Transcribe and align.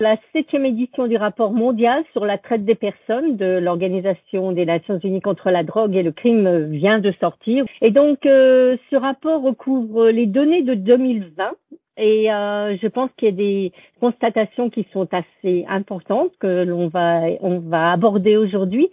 La 0.00 0.16
septième 0.32 0.66
édition 0.66 1.06
du 1.06 1.16
rapport 1.16 1.52
mondial 1.52 2.02
sur 2.10 2.24
la 2.24 2.36
traite 2.36 2.64
des 2.64 2.74
personnes 2.74 3.36
de 3.36 3.58
l'Organisation 3.58 4.50
des 4.50 4.66
Nations 4.66 4.98
Unies 4.98 5.20
contre 5.20 5.50
la 5.50 5.62
drogue 5.62 5.94
et 5.94 6.02
le 6.02 6.10
crime 6.10 6.64
vient 6.72 6.98
de 6.98 7.12
sortir. 7.20 7.64
Et 7.80 7.92
donc, 7.92 8.26
euh, 8.26 8.76
ce 8.90 8.96
rapport 8.96 9.40
recouvre 9.40 10.08
les 10.08 10.26
données 10.26 10.62
de 10.62 10.74
2020 10.74 11.52
et 11.96 12.32
euh, 12.32 12.76
je 12.82 12.88
pense 12.88 13.08
qu'il 13.16 13.28
y 13.28 13.32
a 13.32 13.36
des 13.36 13.72
constatations 14.00 14.68
qui 14.68 14.84
sont 14.92 15.06
assez 15.14 15.64
importantes 15.68 16.32
que 16.40 16.64
l'on 16.64 16.88
va 16.88 17.20
on 17.40 17.60
va 17.60 17.92
aborder 17.92 18.36
aujourd'hui. 18.36 18.88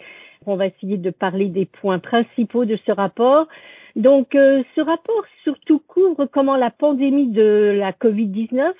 On 0.45 0.55
va 0.55 0.67
essayer 0.67 0.97
de 0.97 1.09
parler 1.09 1.47
des 1.47 1.65
points 1.65 1.97
principaux 1.97 2.65
de 2.65 2.77
ce 2.85 2.91
rapport. 2.91 3.47
Donc, 3.95 4.35
euh, 4.35 4.61
ce 4.75 4.81
rapport 4.81 5.23
surtout 5.43 5.81
couvre 5.87 6.27
comment 6.27 6.57
la 6.57 6.69
pandémie 6.69 7.31
de 7.31 7.75
la 7.75 7.91
Covid-19 7.91 8.73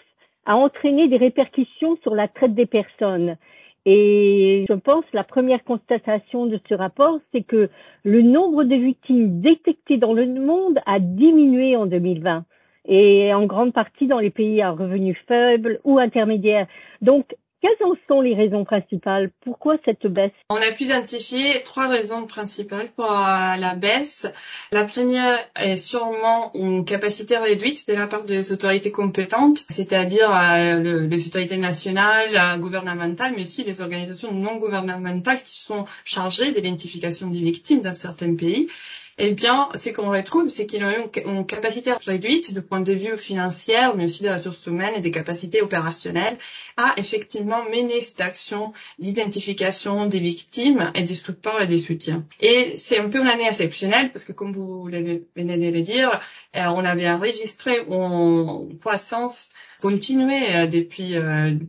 a 0.45 0.55
entraîné 0.55 1.07
des 1.07 1.17
répercussions 1.17 1.97
sur 2.03 2.15
la 2.15 2.27
traite 2.27 2.55
des 2.55 2.65
personnes. 2.65 3.37
Et 3.85 4.65
je 4.69 4.73
pense 4.73 5.05
la 5.13 5.23
première 5.23 5.63
constatation 5.63 6.45
de 6.45 6.59
ce 6.69 6.75
rapport, 6.75 7.19
c'est 7.31 7.41
que 7.41 7.69
le 8.03 8.21
nombre 8.21 8.63
de 8.63 8.75
victimes 8.75 9.41
détectées 9.41 9.97
dans 9.97 10.13
le 10.13 10.27
monde 10.27 10.79
a 10.85 10.99
diminué 10.99 11.75
en 11.75 11.87
2020 11.87 12.45
et 12.87 13.33
en 13.33 13.45
grande 13.45 13.73
partie 13.73 14.07
dans 14.07 14.19
les 14.19 14.29
pays 14.29 14.61
à 14.61 14.71
revenus 14.71 15.17
faibles 15.27 15.79
ou 15.83 15.99
intermédiaires. 15.99 16.67
Donc, 17.01 17.35
quelles 17.61 17.87
en 17.87 17.93
sont 18.07 18.21
les 18.21 18.33
raisons 18.33 18.65
principales? 18.65 19.31
Pourquoi 19.43 19.77
cette 19.85 20.07
baisse? 20.07 20.31
On 20.49 20.55
a 20.55 20.71
pu 20.71 20.85
identifier 20.85 21.61
trois 21.63 21.87
raisons 21.87 22.25
principales 22.25 22.89
pour 22.95 23.05
euh, 23.05 23.55
la 23.55 23.75
baisse. 23.75 24.33
La 24.71 24.83
première 24.83 25.37
est 25.55 25.77
sûrement 25.77 26.51
une 26.55 26.85
capacité 26.85 27.37
réduite 27.37 27.87
de 27.87 27.93
la 27.93 28.07
part 28.07 28.23
des 28.23 28.51
autorités 28.51 28.91
compétentes, 28.91 29.63
c'est-à-dire 29.69 30.31
euh, 30.35 31.07
les 31.07 31.27
autorités 31.27 31.57
nationales, 31.57 32.35
euh, 32.35 32.57
gouvernementales, 32.57 33.33
mais 33.35 33.43
aussi 33.43 33.63
les 33.63 33.81
organisations 33.81 34.31
non 34.31 34.57
gouvernementales 34.57 35.41
qui 35.43 35.59
sont 35.59 35.85
chargées 36.03 36.51
de 36.51 36.59
l'identification 36.59 37.27
des 37.27 37.41
victimes 37.41 37.81
dans 37.81 37.93
certains 37.93 38.35
pays 38.35 38.69
eh 39.17 39.33
bien, 39.33 39.69
ce 39.75 39.89
qu'on 39.89 40.09
retrouve, 40.09 40.49
c'est 40.49 40.65
qu'ils 40.65 40.83
ont 40.83 41.09
une 41.25 41.45
capacité 41.45 41.93
réduite 42.05 42.53
de 42.53 42.59
point 42.59 42.81
de 42.81 42.93
vue 42.93 43.17
financier, 43.17 43.77
mais 43.95 44.05
aussi 44.05 44.23
des 44.23 44.31
ressources 44.31 44.65
humaines 44.65 44.93
et 44.95 45.01
des 45.01 45.11
capacités 45.11 45.61
opérationnelles 45.61 46.37
à 46.77 46.93
effectivement 46.97 47.63
mener 47.65 48.01
cette 48.01 48.21
action 48.21 48.69
d'identification 48.99 50.05
des 50.07 50.19
victimes 50.19 50.91
et 50.95 51.03
des 51.03 51.15
supports 51.15 51.61
et 51.61 51.67
des 51.67 51.77
soutiens. 51.77 52.25
Et 52.39 52.75
c'est 52.77 52.99
un 52.99 53.09
peu 53.09 53.19
une 53.19 53.27
année 53.27 53.47
exceptionnelle 53.47 54.11
parce 54.11 54.25
que, 54.25 54.31
comme 54.31 54.53
vous 54.53 54.83
venez 54.83 55.21
de 55.35 55.71
le 55.71 55.81
dire, 55.81 56.19
euh, 56.55 56.65
on 56.67 56.83
avait 56.83 57.09
enregistré 57.09 57.79
une 57.89 58.77
croissance 58.79 59.49
continuée 59.81 60.55
euh, 60.55 60.67
depuis 60.67 61.15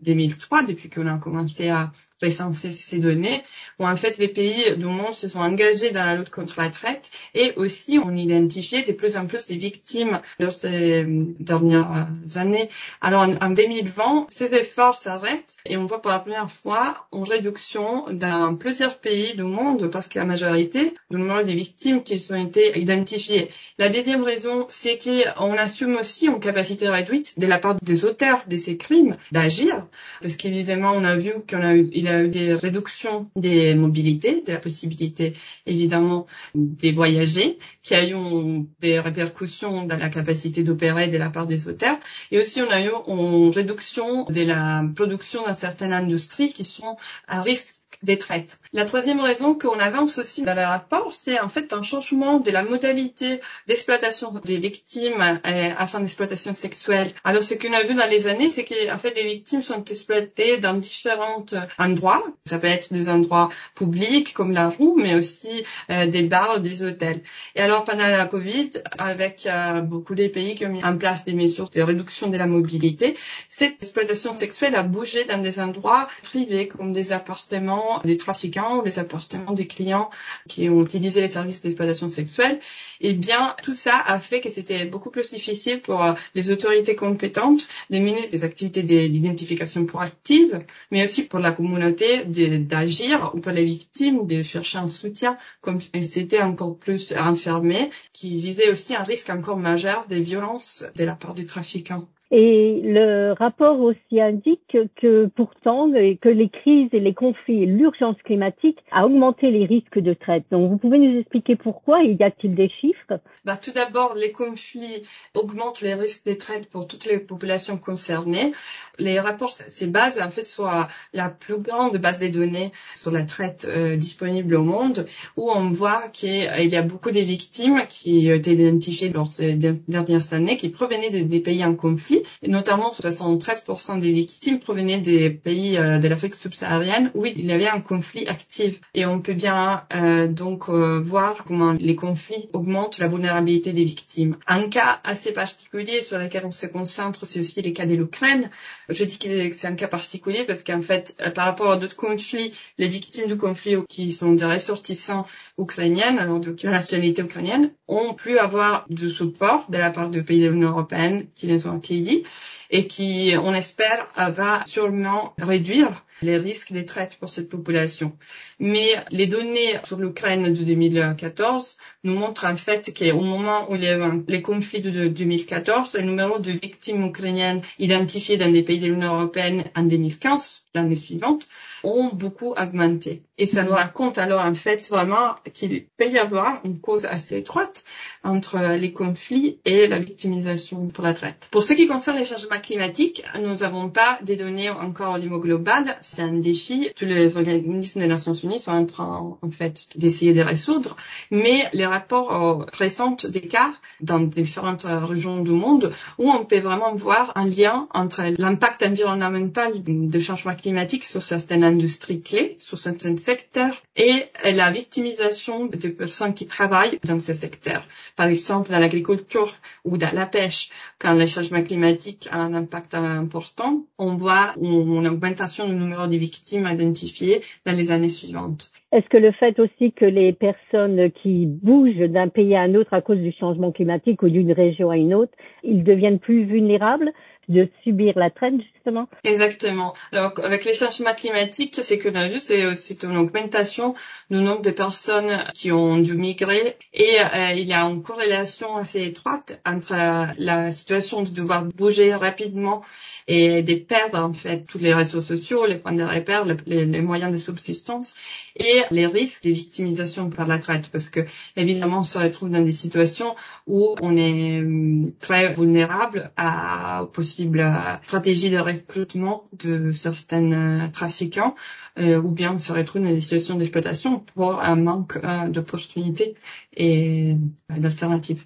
2003, 0.03 0.63
euh, 0.63 0.67
depuis 0.67 0.91
qu'on 0.91 1.07
a 1.07 1.19
commencé 1.19 1.69
à 1.69 1.91
ces 2.31 2.99
données, 2.99 3.43
où 3.79 3.87
en 3.87 3.97
fait 3.97 4.19
les 4.19 4.29
pays 4.29 4.77
du 4.77 4.87
monde 4.87 5.15
se 5.15 5.29
sont 5.29 5.41
engagés 5.41 5.91
dans 5.91 6.05
la 6.05 6.15
lutte 6.15 6.31
contre 6.31 6.61
la 6.61 6.71
traite 6.71 7.11
et 7.35 7.53
aussi 7.57 7.99
on 8.03 8.15
identifié 8.17 8.83
de 8.83 8.93
plus 8.93 9.17
en 9.17 9.27
plus 9.27 9.47
des 9.47 9.57
victimes 9.57 10.21
lors 10.39 10.53
ces 10.53 11.05
dernières 11.07 12.09
années. 12.37 12.69
Alors 13.01 13.23
en, 13.23 13.51
2020, 13.51 14.27
ces 14.29 14.55
efforts 14.55 14.97
s'arrêtent 14.97 15.57
et 15.67 15.77
on 15.77 15.87
voit 15.87 16.01
pour 16.01 16.11
la 16.11 16.19
première 16.19 16.51
fois 16.51 17.07
une 17.13 17.25
réduction 17.25 18.07
dans 18.13 18.55
plusieurs 18.55 18.99
pays 18.99 19.35
du 19.35 19.43
monde 19.43 19.91
parce 19.91 20.09
que 20.09 20.19
la 20.19 20.25
majorité 20.25 20.95
du 21.11 21.17
nombre 21.19 21.43
des 21.43 21.55
victimes 21.55 22.03
qui 22.03 22.23
ont 22.31 22.47
été 22.47 22.79
identifiées. 22.79 23.51
La 23.79 23.89
deuxième 23.89 24.23
raison, 24.23 24.67
c'est 24.69 24.99
qu'on 24.99 25.53
assume 25.55 25.97
aussi 25.97 26.27
une 26.27 26.41
capacité 26.41 26.89
réduite 26.89 27.39
de 27.39 27.47
la 27.47 27.59
part 27.59 27.77
des 27.83 28.05
auteurs 28.05 28.43
de 28.47 28.57
ces 28.57 28.77
crimes 28.77 29.17
d'agir 29.33 29.87
parce 30.21 30.37
qu'évidemment 30.37 30.93
on 30.93 31.05
a 31.05 31.17
vu 31.17 31.33
qu'il 31.47 31.59
a 31.59 31.75
eu, 31.75 31.91
il 31.93 32.09
a 32.09 32.12
eu 32.21 32.29
des 32.29 32.55
réductions 32.55 33.31
des 33.37 33.75
mobilités, 33.75 34.43
de 34.43 34.53
la 34.53 34.59
possibilité 34.59 35.35
évidemment 35.67 36.27
des 36.55 36.93
voyager, 36.93 37.59
qui 37.83 37.95
a 37.95 38.07
eu 38.09 38.67
des 38.81 39.01
répercussions 39.01 39.85
dans 39.87 39.97
la 39.97 40.09
capacité 40.09 40.63
d'opérer 40.63 41.09
de 41.09 41.19
la 41.19 41.31
part 41.31 41.47
des 41.47 41.69
auteurs. 41.69 41.99
Et 42.31 42.39
aussi 42.39 42.61
on 42.63 42.71
a 42.71 42.81
eu 42.83 42.91
une 43.07 43.51
réduction 43.51 44.25
de 44.27 44.43
la 44.43 44.85
production 44.95 45.47
dans 45.47 45.55
certaines 45.55 45.93
industries 45.93 46.53
qui 46.53 46.65
sont 46.65 46.97
à 47.29 47.41
risque 47.43 47.82
des 48.03 48.19
traites. 48.19 48.59
La 48.73 48.85
troisième 48.85 49.21
raison 49.21 49.55
qu'on 49.55 49.79
avance 49.79 50.19
aussi 50.19 50.43
dans 50.43 50.55
le 50.55 50.63
rapport, 50.63 51.13
c'est 51.13 51.39
en 51.39 51.49
fait 51.49 51.73
un 51.73 51.83
changement 51.83 52.41
de 52.41 52.51
la 52.51 52.63
modalité 52.63 53.41
d'exploitation 53.67 54.33
des 54.45 54.59
victimes 54.59 55.41
euh, 55.47 55.71
afin 55.77 56.01
d'exploitation 56.01 56.55
sexuelle. 56.55 57.11
Alors 57.25 57.43
ce 57.43 57.55
qu'on 57.55 57.73
a 57.73 57.83
vu 57.85 57.95
dans 57.95 58.09
les 58.09 58.27
années, 58.27 58.51
c'est 58.51 58.65
qu'en 58.65 58.99
fait 58.99 59.15
les 59.15 59.25
victimes 59.25 59.63
sont 59.63 59.85
exploitées 59.85 60.59
dans 60.59 60.75
différents 60.75 61.45
endroits. 61.79 62.25
Ça 62.45 62.59
peut 62.59 62.67
être 62.67 62.93
des 62.93 63.09
endroits 63.09 63.51
publics 63.75 64.33
comme 64.33 64.53
la 64.53 64.69
rue, 64.69 64.95
mais 64.97 65.15
aussi 65.15 65.65
euh, 65.91 66.07
des 66.07 66.23
bars, 66.23 66.61
des 66.61 66.83
hôtels. 66.83 67.23
Et 67.55 67.61
alors 67.61 67.85
pendant 67.85 68.09
la 68.09 68.27
Covid, 68.27 68.71
avec 68.99 69.47
euh, 69.47 69.81
beaucoup 69.81 70.15
des 70.15 70.29
pays 70.29 70.55
qui 70.55 70.67
ont 70.67 70.71
mis 70.71 70.85
en 70.85 70.97
place 70.97 71.25
des 71.25 71.35
mesures 71.35 71.71
de 71.71 71.83
réduction 71.83 72.29
de 72.29 72.37
la 72.37 72.47
mobilité, 72.47 73.17
cette 73.49 73.75
exploitation 73.75 74.33
sexuelle 74.39 74.75
a 74.75 74.83
bougé 74.83 75.25
dans 75.25 75.39
des 75.39 75.61
endroits 75.61 76.09
privés 76.23 76.69
comme 76.69 76.93
des 76.93 77.13
appartements 77.13 77.92
des 78.01 78.17
trafiquants, 78.17 78.83
appartements 78.97 79.53
des 79.53 79.67
clients 79.67 80.11
qui 80.49 80.69
ont 80.69 80.83
utilisé 80.83 81.21
les 81.21 81.29
services 81.29 81.63
d'exploitation 81.63 82.09
sexuelle, 82.09 82.59
eh 83.01 83.15
bien, 83.15 83.55
tout 83.63 83.75
ça 83.75 83.97
a 83.99 84.19
fait 84.19 84.41
que 84.41 84.51
c'était 84.51 84.85
beaucoup 84.85 85.11
plus 85.11 85.31
difficile 85.33 85.81
pour 85.81 86.03
euh, 86.05 86.15
les 86.35 86.51
autorités 86.51 86.97
compétentes 86.97 87.69
de 87.91 87.99
mener 87.99 88.27
des 88.29 88.45
activités 88.45 88.83
d'identification 88.83 89.85
proactive, 89.87 90.65
mais 90.91 91.05
aussi 91.05 91.25
pour 91.25 91.39
la 91.39 91.53
communauté 91.53 92.25
d'agir 92.25 93.33
ou 93.35 93.41
pour 93.41 93.53
les 93.53 93.65
victimes 93.65 94.27
de 94.27 94.43
chercher 94.43 94.79
un 94.79 94.89
soutien 94.89 95.37
comme 95.61 95.79
elles 95.93 96.19
étaient 96.19 96.43
encore 96.43 96.77
plus 96.77 97.13
enfermées, 97.17 97.91
qui 98.13 98.37
visait 98.37 98.71
aussi 98.71 98.95
un 98.95 99.03
risque 99.03 99.31
encore 99.31 99.59
majeur 99.59 100.07
des 100.07 100.21
violences 100.21 100.85
de 100.95 101.05
la 101.05 101.15
part 101.15 101.35
du 101.35 101.47
trafiquant. 101.47 102.07
Et 102.35 102.81
le 102.83 103.35
rapport 103.39 103.79
aussi 103.79 104.19
indique 104.19 104.79
que 104.97 105.27
pourtant 105.27 105.91
que 105.93 106.31
les 106.31 106.49
crises 106.49 106.89
et 106.93 106.99
les 106.99 107.13
conflits 107.13 107.63
et 107.63 107.67
l'urgence 107.67 108.17
climatique 108.25 108.79
a 108.91 109.05
augmenté 109.05 109.51
les 109.51 109.67
risques 109.67 109.99
de 109.99 110.15
traite. 110.15 110.45
Donc 110.51 110.71
vous 110.71 110.79
pouvez 110.79 110.97
nous 110.97 111.21
expliquer 111.21 111.57
pourquoi 111.57 112.03
y 112.03 112.23
a-t-il 112.23 112.55
des 112.55 112.71
chiffres? 112.81 113.21
Bah, 113.45 113.59
Tout 113.59 113.73
d'abord, 113.73 114.15
les 114.15 114.33
conflits 114.33 115.03
augmentent 115.35 115.83
les 115.83 115.93
risques 115.93 116.25
de 116.25 116.33
traite 116.33 116.71
pour 116.71 116.87
toutes 116.87 117.05
les 117.05 117.19
populations 117.19 117.77
concernées. 117.77 118.53
Les 118.99 119.21
rapports 119.21 119.51
se 119.51 119.85
basent 119.85 120.23
en 120.23 120.31
fait 120.31 120.45
sur 120.45 120.71
la 121.13 121.29
plus 121.29 121.59
grande 121.59 121.99
base 121.99 122.19
de 122.19 122.29
données 122.29 122.73
sur 122.95 123.11
la 123.11 123.27
traite 123.27 123.67
euh, 123.69 123.97
disponible 123.97 124.55
au 124.55 124.63
monde, 124.63 125.07
où 125.37 125.51
on 125.51 125.71
voit 125.71 126.09
qu'il 126.09 126.33
y 126.33 126.77
a 126.77 126.83
beaucoup 126.83 127.11
de 127.11 127.21
victimes 127.21 127.83
qui 127.91 128.31
ont 128.31 128.37
été 128.37 128.53
identifiées 128.53 129.11
lors 129.11 129.27
ces 129.27 129.53
dernières 129.53 130.33
années, 130.33 130.57
qui 130.57 130.71
provenaient 130.71 131.11
des 131.11 131.41
pays 131.41 131.63
en 131.63 131.75
conflit 131.75 132.22
et 132.43 132.49
notamment 132.49 132.93
73% 132.93 134.01
des 134.01 134.13
victimes 134.13 134.59
provenaient 134.59 134.99
des 134.99 135.31
pays 135.31 135.77
euh, 135.77 135.99
de 135.99 136.09
l'Afrique 136.09 136.35
subsaharienne 136.35 137.11
où 137.15 137.27
il 137.27 137.45
y 137.45 137.53
avait 137.53 137.69
un 137.69 137.81
conflit 137.81 138.27
actif. 138.27 138.81
Et 138.95 139.07
on 139.07 139.21
peut 139.21 139.35
bien 139.35 139.85
euh, 139.95 140.29
donc 140.29 140.69
euh, 140.69 140.99
voir 141.01 141.45
comment 141.45 141.73
les 141.73 141.97
conflits 141.97 142.49
augmentent 142.53 142.99
la 142.99 143.09
vulnérabilité 143.09 143.73
des 143.73 143.85
victimes. 143.85 144.37
Un 144.47 144.69
cas 144.69 145.01
assez 145.05 145.33
particulier 145.33 146.03
sur 146.03 146.19
lequel 146.19 146.45
on 146.45 146.51
se 146.51 146.67
concentre, 146.67 147.27
c'est 147.27 147.41
aussi 147.41 147.63
les 147.63 147.73
cas 147.73 147.87
de 147.87 147.95
l'Ukraine. 147.95 148.51
Je 148.89 149.05
dis 149.05 149.19
que 149.19 149.53
c'est 149.53 149.67
un 149.67 149.75
cas 149.75 149.89
particulier 149.89 150.45
parce 150.45 150.65
qu'en 150.65 150.83
fait, 150.83 151.17
par 151.35 151.47
rapport 151.47 151.73
à 151.73 151.77
d'autres 151.77 151.97
conflits, 151.97 152.53
les 152.79 152.89
victimes 152.89 153.27
du 153.27 153.37
conflit 153.37 153.77
qui 153.89 154.11
sont 154.11 154.33
des 154.33 154.45
ressortissants 154.45 155.25
ukrainiennes, 155.59 156.19
alors 156.19 156.41
de 156.41 156.57
nationalité 156.69 157.23
ukrainienne, 157.23 157.71
ont 157.89 158.15
pu 158.15 158.39
avoir 158.39 158.87
du 158.89 159.11
support 159.11 159.67
de 159.69 159.79
la 159.79 159.91
part 159.91 160.11
de 160.11 160.21
pays 160.21 160.41
de 160.41 160.49
l'Union 160.49 160.71
européenne 160.71 161.27
qui 161.35 161.47
les 161.47 161.67
ont 161.67 161.77
accueillis 161.77 162.12
Merci 162.13 162.25
et 162.73 162.87
qui, 162.89 163.35
on 163.41 163.55
espère, 163.55 164.09
va 164.17 164.63
sûrement 164.67 165.35
réduire 165.39 166.05
les 166.23 166.37
risques 166.37 166.73
des 166.73 166.87
traites 166.87 167.17
pour 167.19 167.29
cette 167.29 167.49
population. 167.49 168.17
Mais 168.59 168.89
les 169.11 169.27
données 169.27 169.79
sur 169.85 169.99
l'Ukraine 169.99 170.53
de 170.53 170.65
2014 170.65 171.77
nous 172.05 172.15
montrent 172.15 172.47
en 172.47 172.57
fait 172.57 172.97
qu'au 172.97 173.21
moment 173.21 173.71
où 173.71 173.75
les, 173.75 173.99
les 174.29 174.43
conflits 174.43 174.81
de 174.81 175.09
2014, 175.09 175.97
le 175.97 176.03
numéro 176.03 176.39
de 176.39 176.53
victimes 176.53 177.05
ukrainiennes 177.07 177.61
identifiées 177.79 178.37
dans 178.37 178.51
les 178.51 178.63
pays 178.63 178.81
de 178.81 178.87
l'Union 178.87 179.17
européenne 179.17 179.65
en 179.77 179.83
2015, 179.83 180.63
l'année 180.75 180.97
suivante, 180.97 181.49
ont 181.85 182.11
beaucoup 182.13 182.53
augmenté. 182.53 183.23
Et 183.39 183.47
ça 183.47 183.65
nous 183.65 183.73
raconte 183.73 184.19
alors 184.19 184.45
en 184.45 184.55
fait 184.55 184.89
vraiment 184.89 185.35
qu'il 185.53 185.87
peut 185.97 186.09
y 186.09 186.19
avoir 186.19 186.61
une 186.65 186.81
cause 186.81 187.07
assez 187.07 187.37
étroite 187.37 187.85
entre 188.23 188.77
les 188.77 188.93
conflits 188.93 189.59
et 189.65 189.89
la 189.89 189.99
victimisation 189.99 190.89
pour 190.89 191.03
la 191.03 191.13
traite. 191.15 191.49
Pour 191.51 191.65
ce 191.65 191.73
qui 191.73 191.89
concerne 191.89 192.19
les 192.19 192.25
changements 192.25 192.61
climatique, 192.63 193.25
nous 193.41 193.55
n'avons 193.57 193.91
pas 193.91 194.19
des 194.23 194.37
données 194.37 194.71
encore 194.71 195.15
au 195.15 195.19
niveau 195.19 195.39
global. 195.39 195.97
C'est 196.01 196.23
un 196.23 196.33
défi. 196.33 196.89
Tous 196.97 197.05
les 197.05 197.37
organismes 197.37 198.01
des 198.01 198.07
Nations 198.07 198.33
Unies 198.33 198.61
sont 198.61 198.73
en 198.73 198.87
train, 198.87 199.37
en 199.41 199.51
fait, 199.51 199.89
d'essayer 199.97 200.33
de 200.33 200.41
résoudre. 200.41 200.97
Mais 201.31 201.69
les 201.73 201.87
rapports 201.87 202.63
euh, 202.63 202.65
présentent 202.67 203.27
des 203.27 203.43
cas 203.43 203.75
dans 204.01 204.21
différentes 204.21 204.87
régions 204.89 205.43
du 205.43 205.51
monde 205.51 205.93
où 206.19 206.31
on 206.31 206.45
peut 206.45 206.61
vraiment 206.61 206.95
voir 206.95 207.33
un 207.35 207.47
lien 207.47 207.89
entre 207.93 208.23
l'impact 208.39 208.83
environnemental 208.83 209.83
du 209.83 210.21
changement 210.21 210.55
climatique 210.55 211.05
sur 211.05 211.23
certaines 211.23 211.65
industries 211.65 212.23
clés, 212.23 212.57
sur 212.59 212.79
certains 212.79 213.17
secteurs 213.17 213.75
et 213.97 214.25
la 214.45 214.71
victimisation 214.71 215.67
des 215.67 215.91
personnes 215.91 216.35
qui 216.35 216.47
travaillent 216.47 216.99
dans 217.05 217.21
ces 217.21 217.35
secteurs. 217.35 217.85
Par 218.17 218.27
exemple, 218.27 218.71
dans 218.71 218.79
l'agriculture 218.79 219.55
ou 219.85 219.97
dans 219.97 220.13
la 220.13 220.27
pêche, 220.27 220.71
quand 221.03 221.15
le 221.15 221.27
changement 221.27 221.65
climatique 221.65 222.29
a 222.31 222.39
un 222.39 222.55
impact 222.55 222.95
important, 222.95 223.83
on 223.99 224.15
voit 224.15 224.55
une 224.63 225.09
augmentation 225.09 225.69
du 225.69 225.75
nombre 225.75 226.07
de 226.07 226.17
victimes 226.17 226.69
identifiées 226.71 227.41
dans 227.67 227.77
les 227.77 227.91
années 227.91 228.09
suivantes. 228.09 228.71
Est-ce 228.93 229.09
que 229.09 229.17
le 229.17 229.33
fait 229.33 229.59
aussi 229.59 229.93
que 229.93 230.05
les 230.05 230.33
personnes 230.33 231.11
qui 231.11 231.47
bougent 231.47 232.09
d'un 232.09 232.29
pays 232.29 232.55
à 232.55 232.61
un 232.61 232.75
autre 232.77 232.95
à 232.95 233.01
cause 233.01 233.19
du 233.19 233.33
changement 233.33 233.73
climatique 233.73 234.23
ou 234.23 234.29
d'une 234.29 234.53
région 234.53 234.91
à 234.91 234.97
une 234.97 235.15
autre, 235.15 235.33
ils 235.65 235.83
deviennent 235.83 236.21
plus 236.21 236.45
vulnérables 236.45 237.11
de 237.49 237.69
subir 237.83 238.13
la 238.17 238.31
traite 238.31 238.55
justement. 238.75 239.09
Exactement. 239.25 239.95
Alors 240.13 240.33
avec 240.43 240.65
les 240.65 240.75
changements 240.75 241.15
climatiques, 241.15 241.79
c'est 241.83 241.99
que 241.99 242.09
vu, 242.09 242.41
c'est 242.41 243.03
une 243.03 243.17
augmentation 243.17 243.95
du 244.31 244.39
nombre 244.39 244.63
de 244.63 244.71
personnes 244.71 245.45
qui 245.55 245.73
ont 245.73 245.99
dû 245.99 246.15
migrer. 246.15 246.77
Et 246.93 247.17
euh, 247.21 247.53
il 247.57 247.67
y 247.67 247.73
a 247.73 247.83
une 247.83 248.03
corrélation 248.03 248.77
assez 248.77 249.03
étroite 249.03 249.61
entre 249.67 249.95
la 250.39 250.71
situation 250.71 251.23
de 251.23 251.31
devoir 251.31 251.65
bouger 251.65 252.15
rapidement 252.15 252.83
et 253.29 253.63
de 253.63 253.75
perdre 253.75 254.19
en 254.19 254.33
fait 254.33 254.65
tous 254.67 254.79
les 254.79 254.95
réseaux 254.95 255.21
sociaux, 255.21 255.67
les 255.67 255.77
points 255.77 255.93
de 255.93 256.03
repère, 256.03 256.45
les, 256.67 257.01
moyens 257.01 257.33
de 257.33 257.39
subsistance 257.39 258.17
et 258.57 258.83
les 258.91 259.07
risques 259.07 259.45
de 259.45 259.51
victimisation 259.51 260.31
par 260.31 260.47
la 260.47 260.59
traite. 260.59 260.89
Parce 260.91 261.09
que 261.09 261.21
évidemment 261.57 262.01
on 262.01 262.05
se 262.05 262.19
retrouve 262.19 262.51
dans 262.51 262.63
des 262.63 262.73
situations 262.73 263.35
où 263.67 263.95
on 264.01 264.17
est 264.17 264.61
hum, 264.61 265.13
très 265.21 265.53
vulnérable 265.55 266.33
à 266.37 267.07
possibles 267.33 267.65
stratégies 268.03 268.51
de 268.51 268.59
recrutement 268.59 269.45
de 269.65 269.93
certains 269.93 270.53
euh, 270.53 270.89
trafiquants 270.93 271.55
euh, 271.99 272.21
ou 272.21 272.31
bien 272.31 272.53
on 272.53 272.59
se 272.59 272.73
retrouve 272.73 273.03
dans 273.03 273.09
des 273.09 273.23
situations 273.23 273.57
d'exploitation 273.57 274.19
pour 274.19 274.61
un 274.61 274.77
manque 274.77 275.17
euh, 275.17 275.49
d'opportunités 275.49 276.35
et 276.77 277.37
d'alternatives. 277.71 278.45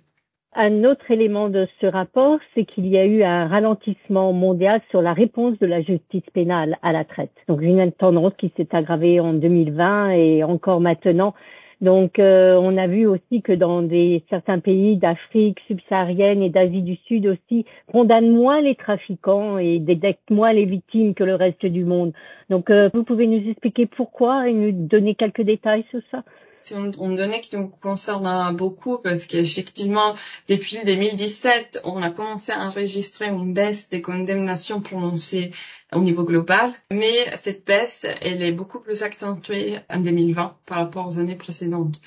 Un 0.54 0.84
autre 0.84 1.10
élément 1.10 1.48
de 1.48 1.66
ce 1.80 1.86
rapport, 1.86 2.38
c'est 2.54 2.64
qu'il 2.64 2.86
y 2.86 2.96
a 2.96 3.04
eu 3.04 3.24
un 3.24 3.48
ralentissement 3.48 4.32
mondial 4.32 4.80
sur 4.90 5.02
la 5.02 5.12
réponse 5.14 5.58
de 5.58 5.66
la 5.66 5.82
justice 5.82 6.22
pénale 6.32 6.78
à 6.82 6.92
la 6.92 7.04
traite. 7.04 7.34
Donc 7.48 7.60
une 7.62 7.90
tendance 7.90 8.34
qui 8.38 8.52
s'est 8.56 8.68
aggravée 8.70 9.18
en 9.18 9.32
2020 9.32 10.10
et 10.10 10.44
encore 10.44 10.80
maintenant. 10.80 11.34
Donc 11.80 12.18
euh, 12.18 12.54
on 12.54 12.78
a 12.78 12.86
vu 12.86 13.06
aussi 13.06 13.42
que 13.42 13.52
dans 13.52 13.82
des 13.82 14.24
certains 14.30 14.60
pays 14.60 14.96
d'Afrique 14.96 15.60
subsaharienne 15.66 16.42
et 16.42 16.48
d'Asie 16.48 16.80
du 16.80 16.96
Sud 17.06 17.26
aussi 17.26 17.66
condamnent 17.92 18.30
moins 18.30 18.62
les 18.62 18.74
trafiquants 18.74 19.58
et 19.58 19.78
détectent 19.78 20.30
moins 20.30 20.54
les 20.54 20.64
victimes 20.64 21.14
que 21.14 21.24
le 21.24 21.34
reste 21.34 21.66
du 21.66 21.84
monde. 21.84 22.14
Donc 22.48 22.70
euh, 22.70 22.88
vous 22.94 23.04
pouvez 23.04 23.26
nous 23.26 23.46
expliquer 23.50 23.84
pourquoi 23.86 24.48
et 24.48 24.54
nous 24.54 24.72
donner 24.72 25.14
quelques 25.14 25.42
détails 25.42 25.84
sur 25.90 26.00
ça? 26.10 26.22
Une, 26.70 26.90
donnée 26.90 27.40
qui 27.40 27.56
nous 27.56 27.68
concerne 27.68 28.56
beaucoup 28.56 28.98
parce 28.98 29.26
qu'effectivement, 29.26 30.14
depuis 30.48 30.78
2017, 30.84 31.80
on 31.84 32.02
a 32.02 32.10
commencé 32.10 32.52
à 32.52 32.60
enregistrer 32.60 33.26
une 33.28 33.52
baisse 33.52 33.88
des 33.88 34.00
condamnations 34.02 34.80
prononcées 34.80 35.50
au 35.92 36.00
niveau 36.00 36.24
global, 36.24 36.72
mais 36.90 37.36
cette 37.36 37.64
baisse, 37.66 38.06
elle 38.20 38.42
est 38.42 38.52
beaucoup 38.52 38.80
plus 38.80 39.02
accentuée 39.02 39.78
en 39.88 40.00
2020 40.00 40.56
par 40.66 40.78
rapport 40.78 41.08
aux 41.08 41.18
années 41.18 41.36
précédentes. 41.36 42.00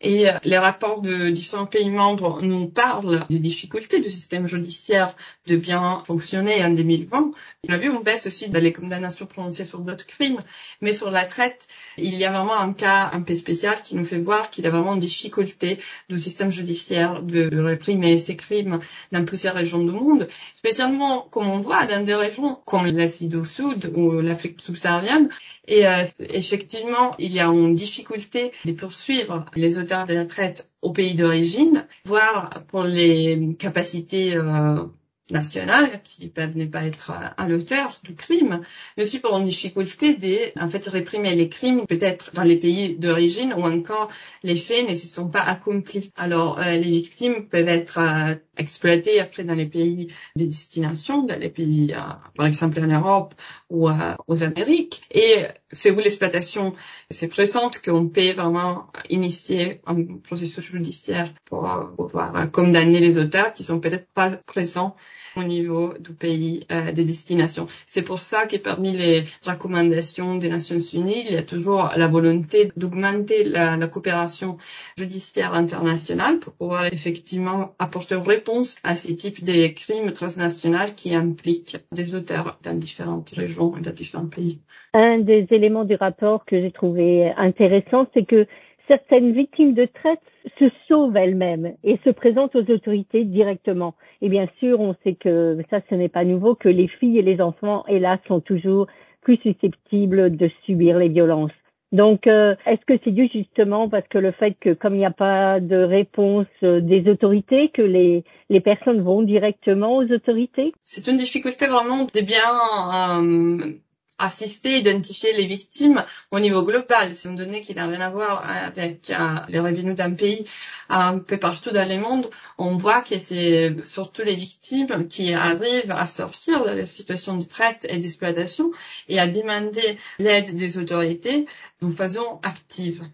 Et 0.00 0.28
euh, 0.28 0.32
les 0.44 0.58
rapports 0.58 1.00
de 1.00 1.30
différents 1.30 1.66
pays 1.66 1.90
membres 1.90 2.40
nous 2.40 2.68
parlent 2.68 3.26
des 3.30 3.40
difficultés 3.40 3.98
du 3.98 4.08
système 4.08 4.46
judiciaire 4.46 5.16
de 5.48 5.56
bien 5.56 6.02
fonctionner 6.06 6.64
en 6.64 6.70
2020. 6.70 7.32
On 7.68 7.72
a 7.72 7.78
vu 7.78 7.90
une 7.90 8.02
baisse 8.02 8.26
aussi 8.28 8.48
dans 8.48 8.62
les 8.62 8.72
condamnations 8.72 9.26
prononcées 9.26 9.64
sur 9.64 9.80
d'autres 9.80 10.06
crimes, 10.06 10.40
mais 10.80 10.92
sur 10.92 11.10
la 11.10 11.24
traite, 11.24 11.66
il 11.96 12.14
y 12.14 12.24
a 12.24 12.30
vraiment 12.30 12.58
un 12.58 12.72
cas 12.72 13.10
un 13.12 13.22
peu 13.22 13.34
spécial 13.34 13.74
qui 13.82 13.96
nous 13.96 14.04
fait 14.04 14.20
voir 14.20 14.50
qu'il 14.50 14.64
y 14.64 14.68
a 14.68 14.70
vraiment 14.70 14.94
une 14.94 15.00
difficulté 15.00 15.78
du 16.08 16.20
système 16.20 16.52
judiciaire 16.52 17.22
de 17.22 17.50
réprimer 17.58 18.18
ces 18.18 18.36
crimes 18.36 18.78
dans 19.10 19.24
plusieurs 19.24 19.54
régions 19.54 19.82
du 19.82 19.90
monde, 19.90 20.28
spécialement 20.54 21.22
comme 21.22 21.48
on 21.48 21.58
voit 21.58 21.86
dans 21.86 22.04
des 22.04 22.14
régions 22.14 22.56
comme 22.66 22.86
l'Asie 22.86 23.28
du 23.28 23.44
Sud 23.44 23.90
ou 23.96 24.20
l'Afrique 24.20 24.60
subsaharienne. 24.60 25.28
Et 25.66 25.86
euh, 25.86 26.04
effectivement, 26.20 27.14
il 27.18 27.32
y 27.32 27.40
a 27.40 27.46
une 27.46 27.74
difficulté 27.74 28.52
de 28.64 28.72
poursuivre 28.72 29.44
les 29.54 29.76
auteurs 29.76 29.87
de 29.88 30.14
la 30.14 30.26
traite 30.26 30.70
au 30.82 30.92
pays 30.92 31.14
d'origine, 31.14 31.86
voire 32.04 32.62
pour 32.68 32.84
les 32.84 33.56
capacités 33.58 34.36
euh, 34.36 34.84
nationales 35.30 36.00
qui 36.02 36.28
peuvent 36.28 36.56
ne 36.56 36.66
pas 36.66 36.84
être 36.84 37.12
à 37.36 37.48
l'auteur 37.48 37.92
du 38.02 38.14
crime, 38.14 38.62
mais 38.96 39.02
aussi 39.02 39.18
pour 39.18 39.36
une 39.36 39.44
difficulté 39.44 40.14
de 40.14 40.60
en 40.60 40.68
fait 40.68 40.86
réprimer 40.86 41.34
les 41.34 41.48
crimes 41.48 41.86
peut-être 41.86 42.32
dans 42.32 42.42
les 42.42 42.56
pays 42.56 42.96
d'origine 42.96 43.52
ou 43.52 43.62
encore 43.62 44.08
les 44.42 44.56
faits 44.56 44.88
ne 44.88 44.94
se 44.94 45.06
sont 45.06 45.28
pas 45.28 45.42
accomplis. 45.42 46.12
Alors 46.16 46.58
euh, 46.58 46.72
les 46.72 46.90
victimes 46.90 47.48
peuvent 47.48 47.68
être 47.68 47.98
euh, 47.98 48.34
exploitées 48.56 49.20
après 49.20 49.44
dans 49.44 49.54
les 49.54 49.66
pays 49.66 50.08
de 50.36 50.44
destination, 50.44 51.22
dans 51.24 51.38
les 51.38 51.50
pays 51.50 51.92
euh, 51.92 52.00
par 52.34 52.46
exemple 52.46 52.80
en 52.80 52.86
Europe 52.86 53.34
ou 53.70 53.88
aux 54.26 54.42
Amériques 54.42 55.02
et 55.10 55.44
c'est 55.72 55.90
où 55.90 55.98
l'exploitation 55.98 56.72
c'est 57.10 57.28
présente 57.28 57.80
qu'on 57.82 58.08
peut 58.08 58.32
vraiment 58.32 58.86
initier 59.10 59.80
un 59.86 60.04
processus 60.22 60.64
judiciaire 60.64 61.28
pour 61.44 61.68
pouvoir 61.96 62.50
condamner 62.50 63.00
les 63.00 63.18
auteurs 63.18 63.52
qui 63.52 63.64
sont 63.64 63.78
peut-être 63.78 64.08
pas 64.12 64.30
présents 64.30 64.96
au 65.36 65.42
niveau 65.42 65.94
du 65.98 66.12
pays 66.12 66.66
euh, 66.70 66.92
de 66.92 67.02
destination. 67.02 67.66
C'est 67.86 68.02
pour 68.02 68.18
ça 68.18 68.46
que 68.46 68.56
parmi 68.56 68.92
les 68.92 69.24
recommandations 69.44 70.36
des 70.36 70.48
Nations 70.48 70.78
Unies, 70.78 71.24
il 71.26 71.32
y 71.32 71.36
a 71.36 71.42
toujours 71.42 71.90
la 71.96 72.06
volonté 72.06 72.70
d'augmenter 72.76 73.44
la, 73.44 73.76
la, 73.76 73.86
coopération 73.86 74.58
judiciaire 74.96 75.54
internationale 75.54 76.38
pour 76.38 76.52
pouvoir 76.52 76.86
effectivement 76.86 77.74
apporter 77.78 78.14
une 78.14 78.22
réponse 78.22 78.76
à 78.84 78.94
ces 78.94 79.16
types 79.16 79.44
de 79.44 79.68
crimes 79.68 80.12
transnationaux 80.12 80.92
qui 80.96 81.14
impliquent 81.14 81.78
des 81.92 82.14
auteurs 82.14 82.58
dans 82.62 82.74
différentes 82.74 83.30
régions 83.30 83.76
et 83.76 83.80
dans 83.80 83.92
différents 83.92 84.26
pays. 84.26 84.60
Un 84.94 85.18
des 85.18 85.46
éléments 85.50 85.84
du 85.84 85.94
rapport 85.94 86.44
que 86.44 86.60
j'ai 86.60 86.72
trouvé 86.72 87.32
intéressant, 87.36 88.06
c'est 88.14 88.26
que 88.26 88.46
certaines 88.88 89.32
victimes 89.32 89.74
de 89.74 89.84
traite 89.84 90.20
se 90.58 90.64
sauvent 90.88 91.16
elles-mêmes 91.16 91.74
et 91.84 91.98
se 92.04 92.10
présentent 92.10 92.56
aux 92.56 92.70
autorités 92.70 93.24
directement. 93.24 93.94
Et 94.22 94.28
bien 94.28 94.48
sûr, 94.58 94.80
on 94.80 94.94
sait 95.04 95.14
que 95.14 95.58
ça, 95.70 95.80
ce 95.88 95.94
n'est 95.94 96.08
pas 96.08 96.24
nouveau, 96.24 96.54
que 96.54 96.68
les 96.68 96.88
filles 96.88 97.18
et 97.18 97.22
les 97.22 97.40
enfants, 97.40 97.84
hélas, 97.86 98.18
sont 98.26 98.40
toujours 98.40 98.86
plus 99.20 99.36
susceptibles 99.36 100.36
de 100.36 100.50
subir 100.64 100.98
les 100.98 101.08
violences. 101.08 101.52
Donc, 101.90 102.26
euh, 102.26 102.54
est-ce 102.66 102.84
que 102.86 103.00
c'est 103.02 103.12
dû 103.12 103.30
justement 103.32 103.88
parce 103.88 104.06
que 104.08 104.18
le 104.18 104.32
fait 104.32 104.54
que 104.60 104.74
comme 104.74 104.94
il 104.94 104.98
n'y 104.98 105.06
a 105.06 105.10
pas 105.10 105.58
de 105.58 105.76
réponse 105.76 106.46
euh, 106.62 106.80
des 106.80 107.08
autorités, 107.10 107.70
que 107.70 107.80
les, 107.80 108.24
les 108.50 108.60
personnes 108.60 109.00
vont 109.00 109.22
directement 109.22 109.96
aux 109.96 110.12
autorités? 110.12 110.72
C'est 110.84 111.06
une 111.10 111.16
difficulté 111.16 111.66
vraiment 111.66 112.04
de 112.04 112.20
bien 112.20 113.22
euh, 113.22 113.72
assister, 114.18 114.78
identifier 114.78 115.32
les 115.32 115.46
victimes 115.46 116.04
au 116.30 116.40
niveau 116.40 116.62
global. 116.64 117.14
C'est 117.14 117.28
une 117.28 117.36
donnée 117.36 117.60
qui 117.60 117.74
n'a 117.74 117.86
rien 117.86 118.00
à 118.00 118.10
voir 118.10 118.44
avec 118.48 119.10
euh, 119.10 119.14
les 119.48 119.60
revenus 119.60 119.94
d'un 119.94 120.12
pays 120.12 120.44
un 120.88 121.18
peu 121.18 121.36
partout 121.36 121.70
dans 121.70 121.88
le 121.88 121.98
monde. 121.98 122.28
On 122.56 122.76
voit 122.76 123.02
que 123.02 123.18
c'est 123.18 123.74
surtout 123.84 124.22
les 124.22 124.34
victimes 124.34 125.06
qui 125.08 125.32
arrivent 125.34 125.90
à 125.90 126.06
sortir 126.06 126.64
de 126.64 126.70
la 126.70 126.86
situation 126.86 127.36
de 127.36 127.44
traite 127.44 127.86
et 127.88 127.98
d'exploitation 127.98 128.72
et 129.08 129.20
à 129.20 129.26
demander 129.26 129.98
l'aide 130.18 130.56
des 130.56 130.78
autorités 130.78 131.46
d'une 131.80 131.92
façon 131.92 132.40
active. 132.42 133.04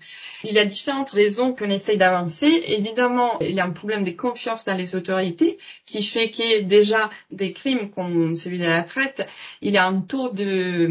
Il 0.43 0.55
y 0.55 0.59
a 0.59 0.65
différentes 0.65 1.11
raisons 1.11 1.53
qu'on 1.53 1.69
essaye 1.69 1.99
d'avancer. 1.99 2.63
Évidemment, 2.69 3.39
il 3.41 3.55
y 3.55 3.61
a 3.61 3.65
un 3.65 3.71
problème 3.71 4.05
de 4.05 4.13
confiance 4.13 4.65
dans 4.65 4.75
les 4.75 4.95
autorités 4.95 5.59
qui 5.85 6.03
fait 6.03 6.31
que 6.31 6.63
déjà 6.63 7.11
des 7.31 7.53
crimes 7.53 7.91
comme 7.91 8.37
celui 8.37 8.59
de 8.59 8.65
la 8.65 8.83
traite, 8.83 9.27
il 9.61 9.75
y 9.75 9.77
a 9.77 9.85
un 9.85 10.01
taux 10.01 10.31
de 10.31 10.87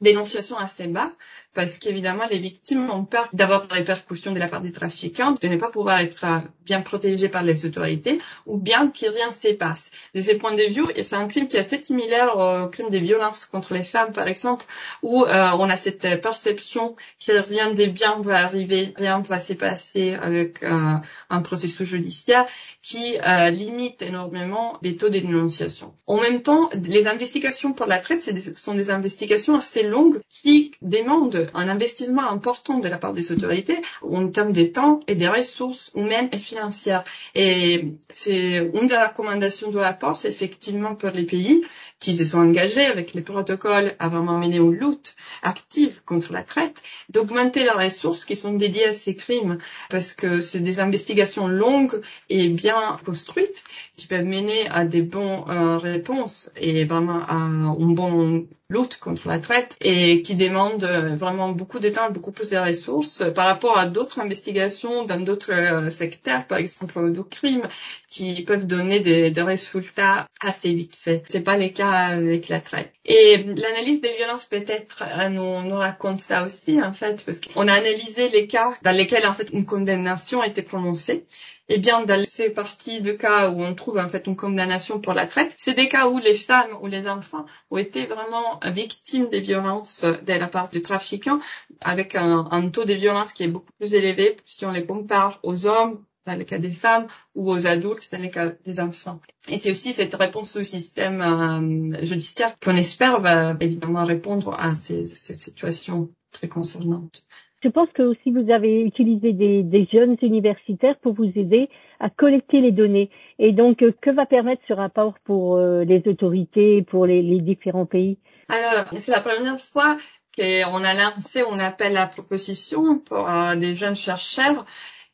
dénonciation 0.00 0.56
assez 0.58 0.86
bas. 0.88 1.12
Parce 1.54 1.78
qu'évidemment, 1.78 2.24
les 2.30 2.38
victimes 2.38 2.90
ont 2.90 3.04
peur 3.04 3.28
d'avoir 3.32 3.66
des 3.66 3.74
répercussions 3.74 4.32
de 4.32 4.38
la 4.38 4.48
part 4.48 4.60
des 4.60 4.72
trafiquants, 4.72 5.32
de 5.32 5.48
ne 5.48 5.56
pas 5.56 5.70
pouvoir 5.70 6.00
être 6.00 6.24
euh, 6.24 6.38
bien 6.64 6.82
protégées 6.82 7.28
par 7.28 7.42
les 7.42 7.64
autorités, 7.64 8.20
ou 8.46 8.58
bien 8.58 8.88
que 8.88 9.06
rien 9.06 9.32
se 9.32 9.54
passe. 9.54 9.90
De 10.14 10.20
ce 10.20 10.32
point 10.32 10.54
de 10.54 10.62
vue, 10.62 10.86
c'est 11.02 11.16
un 11.16 11.26
crime 11.26 11.48
qui 11.48 11.56
est 11.56 11.60
assez 11.60 11.78
similaire 11.78 12.36
au 12.36 12.68
crime 12.68 12.90
des 12.90 13.00
violences 13.00 13.44
contre 13.44 13.74
les 13.74 13.84
femmes, 13.84 14.12
par 14.12 14.28
exemple, 14.28 14.66
où 15.02 15.24
euh, 15.24 15.50
on 15.58 15.68
a 15.68 15.76
cette 15.76 16.20
perception 16.20 16.96
que 17.24 17.32
rien 17.32 17.72
de 17.72 17.86
bien 17.86 18.20
va 18.20 18.44
arriver, 18.44 18.92
rien 18.96 19.20
va 19.20 19.38
se 19.38 19.54
passer 19.54 20.14
avec 20.14 20.62
euh, 20.62 20.94
un 21.30 21.42
processus 21.42 21.88
judiciaire 21.88 22.46
qui 22.82 23.18
limite 23.50 24.02
énormément 24.02 24.78
les 24.82 24.96
taux 24.96 25.08
de 25.08 25.18
dénonciation. 25.18 25.92
En 26.06 26.20
même 26.20 26.42
temps, 26.42 26.68
les 26.84 27.06
investigations 27.06 27.72
pour 27.72 27.86
la 27.86 27.98
traite 27.98 28.32
des, 28.32 28.54
sont 28.54 28.74
des 28.74 28.90
investigations 28.90 29.56
assez 29.56 29.82
longues 29.82 30.20
qui 30.30 30.72
demandent 30.82 31.37
un 31.54 31.68
investissement 31.68 32.30
important 32.30 32.78
de 32.78 32.88
la 32.88 32.98
part 32.98 33.14
des 33.14 33.32
autorités 33.32 33.78
en 34.02 34.28
termes 34.28 34.52
de 34.52 34.64
temps 34.64 35.00
et 35.06 35.14
des 35.14 35.28
ressources 35.28 35.90
humaines 35.94 36.28
et 36.32 36.38
financières. 36.38 37.04
Et 37.34 37.94
c'est 38.10 38.70
une 38.74 38.86
des 38.86 38.96
recommandations 38.96 39.70
du 39.70 39.78
rapport, 39.78 40.16
c'est 40.16 40.28
effectivement 40.28 40.94
pour 40.94 41.10
les 41.10 41.24
pays 41.24 41.64
qui 42.00 42.14
se 42.14 42.24
sont 42.24 42.38
engagés 42.38 42.86
avec 42.86 43.12
les 43.14 43.22
protocoles 43.22 43.94
à 43.98 44.08
vraiment 44.08 44.38
mener 44.38 44.56
une 44.56 44.72
lutte 44.72 45.16
active 45.42 46.02
contre 46.04 46.32
la 46.32 46.44
traite, 46.44 46.80
d'augmenter 47.08 47.64
les 47.64 47.70
ressources 47.70 48.24
qui 48.24 48.36
sont 48.36 48.54
dédiées 48.54 48.86
à 48.86 48.94
ces 48.94 49.16
crimes, 49.16 49.58
parce 49.90 50.14
que 50.14 50.40
c'est 50.40 50.60
des 50.60 50.80
investigations 50.80 51.48
longues 51.48 52.00
et 52.28 52.48
bien 52.48 52.98
construites 53.04 53.64
qui 53.96 54.06
peuvent 54.06 54.24
mener 54.24 54.68
à 54.70 54.84
des 54.84 55.02
bonnes 55.02 55.44
euh, 55.48 55.76
réponses 55.76 56.50
et 56.56 56.84
vraiment 56.84 57.24
à 57.26 57.34
une 57.34 57.94
bonne 57.94 58.46
lutte 58.70 58.98
contre 58.98 59.28
la 59.28 59.38
traite 59.38 59.76
et 59.80 60.20
qui 60.20 60.34
demandent 60.34 60.84
euh, 60.84 61.14
vraiment 61.14 61.48
beaucoup 61.52 61.78
de 61.78 61.88
temps 61.88 62.10
beaucoup 62.10 62.32
plus 62.32 62.50
de 62.50 62.58
ressources 62.58 63.24
par 63.34 63.46
rapport 63.46 63.78
à 63.78 63.86
d'autres 63.86 64.20
investigations 64.20 65.04
dans 65.04 65.18
d'autres 65.20 65.52
euh, 65.52 65.88
secteurs, 65.88 66.46
par 66.46 66.58
exemple 66.58 67.10
du 67.10 67.24
crime, 67.24 67.66
qui 68.10 68.42
peuvent 68.42 68.66
donner 68.66 69.00
des, 69.00 69.30
des 69.30 69.42
résultats 69.42 70.26
assez 70.42 70.74
vite 70.74 70.96
faits. 70.96 71.24
C'est 71.28 71.40
pas 71.40 71.56
le 71.56 71.70
cas 71.70 71.90
avec 71.90 72.48
la 72.48 72.60
traite. 72.60 72.92
Et 73.06 73.42
l'analyse 73.42 74.02
des 74.02 74.14
violences 74.16 74.44
peut-être 74.44 75.02
euh, 75.02 75.30
nous, 75.30 75.62
nous 75.62 75.76
raconte 75.76 76.20
ça 76.20 76.44
aussi 76.44 76.82
en 76.82 76.92
fait, 76.92 77.24
parce 77.24 77.40
qu'on 77.40 77.68
a 77.68 77.72
analysé 77.72 78.28
les 78.28 78.46
cas 78.46 78.74
dans 78.82 78.92
lesquels 78.92 79.26
en 79.26 79.32
fait 79.32 79.48
une 79.50 79.64
condamnation 79.64 80.42
a 80.42 80.46
été 80.46 80.60
prononcée. 80.60 81.24
Eh 81.70 81.78
bien, 81.78 82.02
dans 82.04 82.24
ces 82.24 82.48
parties 82.48 83.02
de 83.02 83.12
cas 83.12 83.50
où 83.50 83.62
on 83.62 83.74
trouve 83.74 83.98
en 83.98 84.08
fait 84.08 84.26
une 84.26 84.36
condamnation 84.36 85.00
pour 85.00 85.12
la 85.12 85.26
traite, 85.26 85.54
c'est 85.58 85.74
des 85.74 85.88
cas 85.88 86.08
où 86.08 86.18
les 86.18 86.34
femmes 86.34 86.78
ou 86.80 86.86
les 86.86 87.06
enfants 87.08 87.44
ont 87.70 87.76
été 87.76 88.06
vraiment 88.06 88.58
victimes 88.64 89.28
des 89.28 89.40
violences 89.40 90.04
de 90.04 90.32
la 90.32 90.48
part 90.48 90.70
du 90.70 90.80
trafiquant, 90.80 91.40
avec 91.82 92.14
un, 92.14 92.48
un 92.50 92.68
taux 92.70 92.86
de 92.86 92.94
violence 92.94 93.34
qui 93.34 93.44
est 93.44 93.48
beaucoup 93.48 93.72
plus 93.78 93.94
élevé 93.94 94.36
si 94.46 94.64
on 94.64 94.72
les 94.72 94.86
compare 94.86 95.40
aux 95.42 95.66
hommes 95.66 96.02
dans 96.28 96.36
le 96.36 96.44
cas 96.44 96.58
des 96.58 96.70
femmes 96.70 97.06
ou 97.34 97.50
aux 97.50 97.66
adultes 97.66 98.10
dans 98.12 98.22
le 98.22 98.28
cas 98.28 98.52
des 98.64 98.80
enfants. 98.80 99.20
Et 99.48 99.58
c'est 99.58 99.70
aussi 99.70 99.92
cette 99.92 100.14
réponse 100.14 100.56
au 100.56 100.64
système 100.64 101.20
euh, 101.20 102.04
judiciaire 102.04 102.54
qu'on 102.60 102.76
espère 102.76 103.20
va 103.20 103.56
évidemment 103.60 104.04
répondre 104.04 104.54
à 104.58 104.74
ces, 104.74 105.06
ces 105.06 105.34
situations 105.34 106.10
très 106.32 106.48
concernantes. 106.48 107.24
Je 107.62 107.68
pense 107.68 107.88
que 107.92 108.02
aussi 108.02 108.30
vous 108.30 108.52
avez 108.52 108.82
utilisé 108.82 109.32
des, 109.32 109.64
des, 109.64 109.88
jeunes 109.92 110.16
universitaires 110.22 110.96
pour 111.02 111.14
vous 111.14 111.30
aider 111.34 111.68
à 111.98 112.08
collecter 112.08 112.60
les 112.60 112.70
données. 112.70 113.10
Et 113.40 113.52
donc, 113.52 113.82
euh, 113.82 113.92
que 114.00 114.10
va 114.10 114.26
permettre 114.26 114.62
ce 114.68 114.72
rapport 114.72 115.14
pour 115.24 115.56
euh, 115.56 115.82
les 115.82 116.02
autorités, 116.06 116.82
pour 116.82 117.06
les, 117.06 117.20
les 117.22 117.40
différents 117.40 117.86
pays? 117.86 118.18
Alors, 118.48 118.86
c'est 118.96 119.10
la 119.10 119.20
première 119.20 119.60
fois 119.60 119.96
qu'on 120.36 120.84
a 120.84 120.94
lancé, 120.94 121.42
on 121.42 121.58
appelle 121.58 121.94
la 121.94 122.06
proposition 122.06 122.98
pour 122.98 123.28
euh, 123.28 123.56
des 123.56 123.74
jeunes 123.74 123.96
chercheurs 123.96 124.64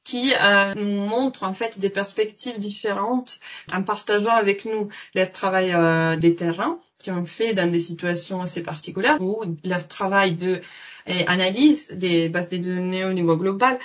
qui 0.04 0.32
euh, 0.34 0.74
nous 0.74 1.06
montrent 1.06 1.44
en 1.44 1.54
fait 1.54 1.78
des 1.78 1.90
perspectives 1.90 2.58
différentes 2.58 3.40
en 3.72 3.82
partageant 3.82 4.36
avec 4.36 4.64
nous 4.64 4.88
leur 5.14 5.32
travail 5.32 5.72
euh, 5.72 6.16
des 6.16 6.34
terrains 6.36 6.78
qui 6.98 7.10
ont 7.10 7.24
fait 7.24 7.54
dans 7.54 7.70
des 7.70 7.80
situations 7.80 8.40
assez 8.42 8.62
particulières 8.62 9.20
ou 9.20 9.44
leur 9.64 9.86
travail 9.88 10.34
de 10.34 10.60
analyse 11.26 11.90
des 11.92 12.30
bases 12.30 12.48
de 12.48 12.56
données 12.56 13.04
au 13.04 13.12
niveau 13.12 13.36
global 13.36 13.78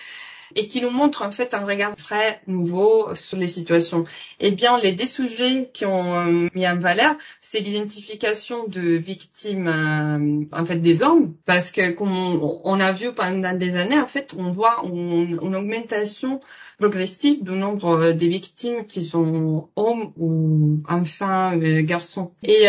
et 0.55 0.67
qui 0.67 0.81
nous 0.81 0.89
montre 0.89 1.23
en 1.23 1.31
fait 1.31 1.53
un 1.53 1.65
regard 1.65 1.95
très 1.95 2.41
nouveau 2.47 3.13
sur 3.15 3.37
les 3.37 3.47
situations. 3.47 4.03
Eh 4.39 4.51
bien, 4.51 4.79
les 4.79 4.91
deux 4.91 5.07
sujets 5.07 5.69
qui 5.73 5.85
ont 5.85 6.15
euh, 6.15 6.47
mis 6.55 6.67
en 6.67 6.79
valeur, 6.79 7.15
c'est 7.41 7.59
l'identification 7.59 8.67
de 8.67 8.81
victimes 8.81 9.67
euh, 9.67 10.39
en 10.51 10.65
fait 10.65 10.77
des 10.77 11.03
hommes, 11.03 11.35
parce 11.45 11.71
que 11.71 11.91
comme 11.91 12.11
on, 12.11 12.79
a 12.79 12.91
vu 12.91 13.13
pendant 13.13 13.53
des 13.53 13.75
années, 13.75 13.99
en 13.99 14.07
fait, 14.07 14.35
on 14.37 14.51
voit 14.51 14.81
une, 14.85 15.39
augmentation 15.55 16.39
progressive 16.77 17.43
du 17.43 17.51
nombre 17.51 17.89
euh, 17.89 18.13
des 18.13 18.27
victimes 18.27 18.85
qui 18.85 19.03
sont 19.03 19.69
hommes 19.75 20.13
ou 20.17 20.79
enfants, 20.87 21.55
garçons. 21.57 22.31
Et 22.43 22.67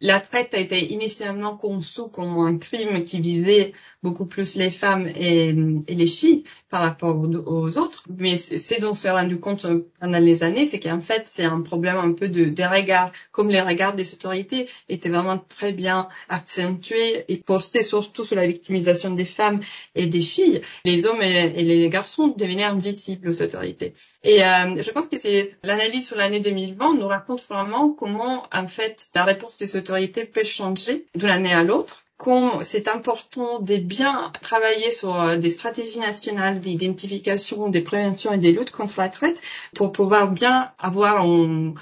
la 0.00 0.20
traite 0.20 0.54
a 0.54 0.58
été 0.58 0.92
initialement 0.92 1.56
conçue 1.56 2.08
comme 2.12 2.38
un 2.38 2.56
crime 2.58 3.04
qui 3.04 3.20
visait 3.20 3.72
beaucoup 4.02 4.26
plus 4.26 4.56
les 4.56 4.70
femmes 4.70 5.08
et, 5.08 5.52
les 5.52 6.06
filles 6.06 6.44
par 6.70 6.82
rapport 6.82 7.16
aux, 7.18 7.78
autres. 7.78 8.04
Mais 8.18 8.36
c'est 8.36 8.80
dont 8.80 8.90
on 8.90 8.94
s'est 8.94 9.10
rendu 9.10 9.40
compte 9.40 9.66
pendant 10.00 10.18
les 10.18 10.42
années, 10.42 10.66
c'est 10.66 10.80
qu'en 10.80 11.00
fait, 11.00 11.22
c'est 11.26 11.44
un 11.44 11.60
problème 11.60 11.96
un 11.96 12.12
peu 12.12 12.28
de, 12.28 12.44
des 12.44 12.66
regards. 12.66 13.12
Comme 13.32 13.48
les 13.48 13.60
regards 13.60 13.94
des 13.94 14.12
autorités 14.12 14.68
étaient 14.88 15.08
vraiment 15.08 15.38
très 15.38 15.72
bien 15.72 16.08
accentués 16.28 17.24
et 17.28 17.36
postés 17.38 17.82
surtout 17.82 18.24
sur 18.24 18.36
la 18.36 18.46
victimisation 18.46 19.10
des 19.10 19.24
femmes 19.24 19.60
et 19.94 20.06
des 20.06 20.20
filles, 20.20 20.62
les 20.84 21.04
hommes 21.04 21.22
et, 21.22 21.62
les 21.62 21.88
garçons 21.88 22.28
devenaient 22.28 22.64
invisibles 22.64 23.28
aux 23.28 23.42
autorités. 23.42 23.94
Et 24.22 24.44
euh, 24.44 24.82
je 24.82 24.90
pense 24.90 25.08
que 25.08 25.16
l'analyse 25.66 26.06
sur 26.06 26.16
l'année 26.16 26.40
2020 26.40 26.94
nous 26.94 27.08
raconte 27.08 27.42
vraiment 27.48 27.90
comment, 27.90 28.46
en 28.52 28.66
fait, 28.66 29.08
la 29.14 29.24
réponse 29.24 29.58
des 29.58 29.76
autorités 29.76 30.24
peut 30.24 30.44
changer 30.44 31.06
d'une 31.14 31.30
année 31.30 31.52
à 31.52 31.64
l'autre 31.64 32.04
c'est 32.62 32.88
important 32.88 33.60
de 33.60 33.76
bien 33.76 34.32
travailler 34.42 34.90
sur 34.90 35.20
euh, 35.20 35.36
des 35.36 35.50
stratégies 35.50 36.00
nationales 36.00 36.60
d'identification, 36.60 37.68
de 37.68 37.80
prévention 37.80 38.32
et 38.32 38.38
des 38.38 38.52
luttes 38.52 38.72
contre 38.72 38.98
la 38.98 39.08
traite 39.08 39.40
pour 39.74 39.92
pouvoir 39.92 40.30
bien 40.30 40.72
avoir 40.78 41.22
un, 41.22 41.74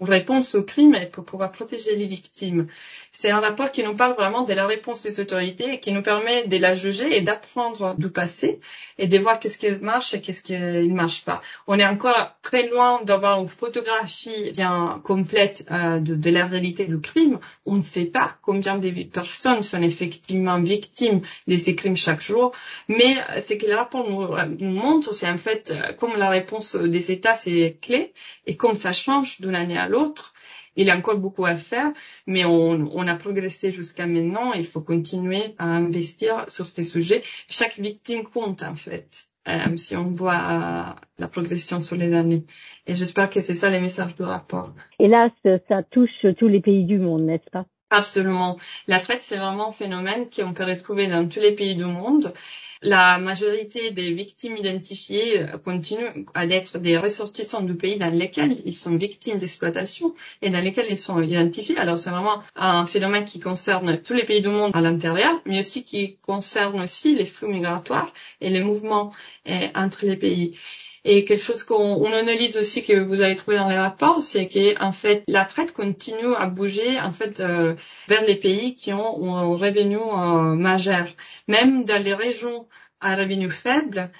réponse 0.00 0.54
au 0.54 0.62
crime 0.62 0.94
et 0.94 1.06
pour 1.06 1.24
pouvoir 1.24 1.50
protéger 1.50 1.96
les 1.96 2.06
victimes. 2.06 2.66
C'est 3.12 3.30
un 3.30 3.40
rapport 3.40 3.72
qui 3.72 3.82
nous 3.82 3.94
parle 3.94 4.14
vraiment 4.14 4.42
de 4.42 4.54
la 4.54 4.66
réponse 4.66 5.02
des 5.02 5.20
autorités 5.20 5.74
et 5.74 5.80
qui 5.80 5.92
nous 5.92 6.02
permet 6.02 6.46
de 6.46 6.56
la 6.56 6.74
juger 6.74 7.16
et 7.16 7.20
d'apprendre 7.20 7.94
du 7.98 8.10
passé 8.10 8.60
et 8.98 9.06
de 9.06 9.18
voir 9.18 9.38
qu'est-ce 9.38 9.58
qui 9.58 9.70
marche 9.82 10.14
et 10.14 10.20
qu'est-ce 10.20 10.42
qui 10.42 10.56
ne 10.56 10.94
marche 10.94 11.24
pas. 11.24 11.40
On 11.66 11.78
est 11.78 11.86
encore 11.86 12.36
très 12.42 12.68
loin 12.68 13.02
d'avoir 13.02 13.40
une 13.40 13.48
photographie 13.48 14.52
bien 14.52 15.00
complète 15.04 15.66
euh, 15.70 15.98
de, 15.98 16.30
la 16.30 16.46
réalité 16.46 16.86
du 16.86 17.00
crime. 17.00 17.38
On 17.66 17.76
ne 17.76 17.82
sait 17.82 18.06
pas 18.06 18.36
combien 18.42 18.78
de 18.78 18.90
personnes 19.04 19.62
sont 19.62 19.82
effectivement 19.82 20.60
victimes 20.60 21.20
de 21.46 21.56
ces 21.56 21.74
crimes 21.74 21.96
chaque 21.96 22.20
jour, 22.20 22.52
mais 22.88 23.16
ce 23.40 23.54
que 23.54 23.66
le 23.66 23.74
rapport 23.74 24.08
nous, 24.08 24.70
montre, 24.70 25.14
c'est 25.14 25.28
en 25.28 25.38
fait 25.38 25.74
comme 25.98 26.16
la 26.16 26.30
réponse 26.30 26.76
des 26.76 27.12
États 27.12 27.34
c'est 27.34 27.78
clé 27.80 28.12
et 28.46 28.56
comme 28.56 28.76
ça 28.76 28.92
change 28.92 29.40
d'une 29.40 29.54
année 29.54 29.78
à 29.78 29.87
l'autre. 29.88 30.34
Il 30.76 30.86
y 30.86 30.90
a 30.90 30.96
encore 30.96 31.18
beaucoup 31.18 31.44
à 31.44 31.56
faire, 31.56 31.92
mais 32.26 32.44
on, 32.44 32.88
on 32.92 33.08
a 33.08 33.14
progressé 33.16 33.72
jusqu'à 33.72 34.06
maintenant. 34.06 34.52
Il 34.52 34.66
faut 34.66 34.80
continuer 34.80 35.42
à 35.58 35.64
investir 35.64 36.44
sur 36.48 36.66
ces 36.66 36.84
sujets. 36.84 37.22
Chaque 37.48 37.78
victime 37.78 38.22
compte 38.24 38.62
en 38.62 38.76
fait. 38.76 39.28
Euh, 39.48 39.76
si 39.76 39.96
on 39.96 40.10
voit 40.10 40.34
euh, 40.34 40.82
la 41.18 41.28
progression 41.28 41.80
sur 41.80 41.96
les 41.96 42.14
années. 42.14 42.44
Et 42.86 42.94
j'espère 42.94 43.30
que 43.30 43.40
c'est 43.40 43.54
ça 43.54 43.70
les 43.70 43.80
messages 43.80 44.14
du 44.14 44.22
rapport. 44.22 44.72
Hélas, 44.98 45.32
ça 45.68 45.82
touche 45.90 46.26
tous 46.38 46.48
les 46.48 46.60
pays 46.60 46.84
du 46.84 46.98
monde, 46.98 47.22
n'est-ce 47.22 47.50
pas? 47.50 47.64
Absolument. 47.90 48.58
La 48.86 49.00
traite, 49.00 49.22
c'est 49.22 49.38
vraiment 49.38 49.68
un 49.68 49.72
phénomène 49.72 50.28
qu'on 50.28 50.52
peut 50.52 50.64
retrouver 50.64 51.06
dans 51.06 51.26
tous 51.26 51.40
les 51.40 51.52
pays 51.52 51.74
du 51.74 51.86
monde. 51.86 52.34
La 52.82 53.18
majorité 53.18 53.90
des 53.90 54.12
victimes 54.12 54.56
identifiées 54.56 55.40
euh, 55.40 55.58
continuent 55.58 56.24
à 56.34 56.46
être 56.46 56.78
des 56.78 56.96
ressortissants 56.96 57.62
du 57.62 57.74
pays 57.74 57.96
dans 57.96 58.12
lesquels 58.12 58.60
ils 58.64 58.74
sont 58.74 58.96
victimes 58.96 59.38
d'exploitation 59.38 60.14
et 60.42 60.50
dans 60.50 60.60
lesquels 60.62 60.86
ils 60.88 60.98
sont 60.98 61.20
identifiés. 61.20 61.76
Alors 61.76 61.98
c'est 61.98 62.10
vraiment 62.10 62.42
un 62.54 62.86
phénomène 62.86 63.24
qui 63.24 63.40
concerne 63.40 64.00
tous 64.00 64.14
les 64.14 64.24
pays 64.24 64.42
du 64.42 64.48
monde 64.48 64.70
à 64.74 64.80
l'intérieur, 64.80 65.40
mais 65.44 65.58
aussi 65.58 65.82
qui 65.84 66.16
concerne 66.18 66.80
aussi 66.80 67.16
les 67.16 67.26
flux 67.26 67.48
migratoires 67.48 68.12
et 68.40 68.50
les 68.50 68.62
mouvements 68.62 69.12
euh, 69.48 69.68
entre 69.74 70.06
les 70.06 70.16
pays. 70.16 70.56
Et 71.04 71.24
quelque 71.24 71.42
chose 71.42 71.62
qu'on 71.62 72.12
analyse 72.12 72.56
aussi 72.56 72.82
que 72.82 72.98
vous 72.98 73.20
avez 73.20 73.36
trouvé 73.36 73.56
dans 73.56 73.68
les 73.68 73.78
rapports, 73.78 74.22
c'est 74.22 74.48
qu'en 74.48 74.92
fait 74.92 75.22
la 75.28 75.44
traite 75.44 75.72
continue 75.72 76.34
à 76.36 76.46
bouger 76.46 77.00
en 77.00 77.12
fait 77.12 77.40
euh, 77.40 77.74
vers 78.08 78.24
les 78.24 78.36
pays 78.36 78.74
qui 78.74 78.92
ont 78.92 79.36
un 79.36 79.56
revenu 79.56 79.96
euh, 79.96 80.54
majeur. 80.54 81.06
Même 81.46 81.84
dans 81.84 82.02
les 82.02 82.14
régions 82.14 82.66
à 83.00 83.16
revenu 83.16 83.48
faible, 83.48 84.10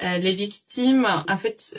euh, 0.00 0.18
les 0.18 0.32
victimes, 0.32 1.06
en 1.28 1.36
fait, 1.36 1.76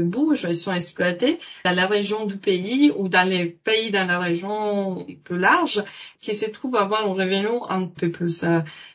bougent, 0.00 0.44
elles 0.44 0.54
sont 0.54 0.74
exploitées 0.74 1.38
dans 1.64 1.74
la 1.74 1.86
région 1.86 2.26
du 2.26 2.36
pays 2.36 2.92
ou 2.94 3.08
dans 3.08 3.26
les 3.26 3.46
pays 3.46 3.90
dans 3.90 4.04
la 4.04 4.18
région 4.18 5.06
plus 5.24 5.38
large, 5.38 5.82
qui 6.20 6.34
se 6.34 6.44
trouvent 6.44 6.76
avoir 6.76 7.06
un 7.06 7.12
revenu 7.14 7.48
un 7.70 7.86
peu 7.86 8.10
plus 8.10 8.44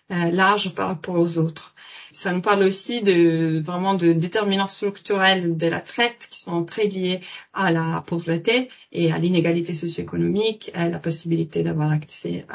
large 0.09 0.75
par 0.75 0.89
rapport 0.89 1.15
aux 1.15 1.39
autres. 1.39 1.73
Ça 2.17 2.33
nous 2.33 2.41
parle 2.41 2.63
aussi 2.63 3.03
de 3.03 3.59
vraiment 3.59 3.93
de 3.93 4.11
déterminants 4.11 4.67
structurels 4.67 5.55
de 5.55 5.67
la 5.67 5.81
traite 5.81 6.27
qui 6.31 6.41
sont 6.41 6.65
très 6.65 6.87
liés 6.87 7.19
à 7.53 7.71
la 7.71 8.03
pauvreté 8.07 8.69
et 8.91 9.11
à 9.11 9.19
l'inégalité 9.19 9.71
socio-économique, 9.75 10.71
à 10.73 10.89
la 10.89 10.97
possibilité 10.97 11.61
d'avoir 11.61 11.91
accès 11.91 12.47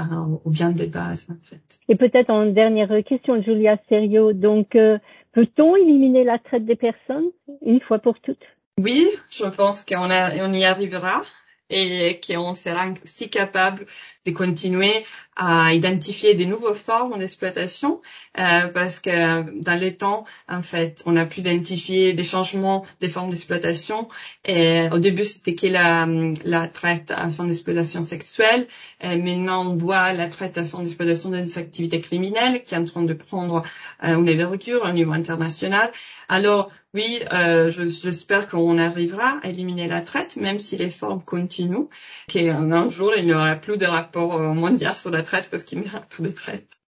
aux 0.44 0.50
biens 0.50 0.72
de 0.72 0.86
base 0.86 1.28
en 1.30 1.36
fait. 1.44 1.78
Et 1.88 1.94
peut-être 1.94 2.30
en 2.30 2.46
dernière 2.46 2.90
question, 3.04 3.40
Julia 3.40 3.76
Serio, 3.88 4.32
donc 4.32 4.74
euh, 4.74 4.98
peut-on 5.30 5.76
éliminer 5.76 6.24
la 6.24 6.40
traite 6.40 6.66
des 6.66 6.74
personnes 6.74 7.30
une 7.64 7.80
fois 7.82 8.00
pour 8.00 8.18
toutes? 8.18 8.44
Oui, 8.78 9.06
je 9.30 9.44
pense 9.44 9.84
qu'on 9.84 10.10
on 10.10 10.52
y 10.52 10.64
arrivera 10.64 11.22
et 11.70 12.20
qu'on 12.20 12.54
sera 12.54 12.88
aussi 13.04 13.30
capable 13.30 13.86
de 14.26 14.30
continuer 14.30 15.04
à 15.36 15.72
identifier 15.72 16.34
des 16.34 16.46
nouvelles 16.46 16.74
formes 16.74 17.18
d'exploitation 17.18 18.02
euh, 18.38 18.68
parce 18.68 19.00
que 19.00 19.60
dans 19.60 19.74
les 19.74 19.96
temps, 19.96 20.24
en 20.48 20.62
fait, 20.62 21.02
on 21.06 21.16
a 21.16 21.24
pu 21.24 21.40
identifier 21.40 22.12
des 22.12 22.24
changements 22.24 22.84
des 23.00 23.08
formes 23.08 23.30
d'exploitation. 23.30 24.08
Et 24.44 24.88
au 24.92 24.98
début, 24.98 25.24
c'était 25.24 25.54
que 25.54 25.66
la, 25.66 26.06
la 26.44 26.68
traite 26.68 27.10
à 27.10 27.28
fin 27.30 27.44
d'exploitation 27.44 28.02
sexuelle. 28.02 28.66
Et 29.00 29.16
maintenant, 29.16 29.70
on 29.70 29.74
voit 29.74 30.12
la 30.12 30.28
traite 30.28 30.58
à 30.58 30.64
fin 30.64 30.82
d'exploitation 30.82 31.30
d'une 31.30 31.48
activité 31.56 32.00
criminelle 32.00 32.62
qui 32.64 32.74
est 32.74 32.78
en 32.78 32.84
train 32.84 33.02
de 33.02 33.14
prendre 33.14 33.62
euh, 34.04 34.16
une 34.16 34.28
ouverture 34.28 34.82
au 34.84 34.92
niveau 34.92 35.12
international. 35.12 35.90
Alors, 36.28 36.70
oui, 36.94 37.20
euh, 37.32 37.70
j'espère 37.70 38.46
qu'on 38.46 38.76
arrivera 38.76 39.40
à 39.42 39.48
éliminer 39.48 39.88
la 39.88 40.02
traite, 40.02 40.36
même 40.36 40.58
si 40.58 40.76
les 40.76 40.90
formes 40.90 41.22
continuent, 41.22 41.86
qu'un 42.28 42.88
jour, 42.90 43.12
il 43.16 43.24
n'y 43.24 43.32
aura 43.32 43.54
plus 43.54 43.78
de 43.78 43.86
rapport 43.86 44.11
mondial 44.16 44.94
sur 44.94 45.10
la 45.10 45.22
traite 45.22 45.50
parce 45.50 45.64
qu'il 45.64 45.80
n'y 45.80 45.88
aura 45.88 46.00
plus 46.00 46.22
de 46.22 46.30
traite. 46.30 46.81